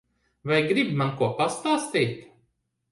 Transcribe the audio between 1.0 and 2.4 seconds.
man ko pastāstīt?